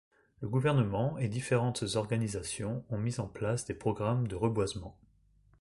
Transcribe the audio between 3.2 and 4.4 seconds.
place des programmes de